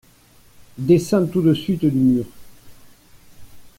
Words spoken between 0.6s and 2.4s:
Descends tout de suite du mur.